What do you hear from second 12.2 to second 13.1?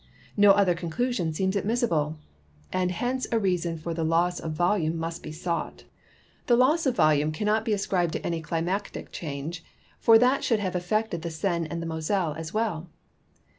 as well.